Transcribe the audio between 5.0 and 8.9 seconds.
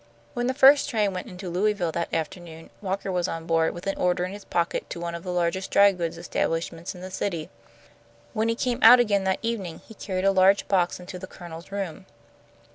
of the largest dry goods establishments in the city. When he came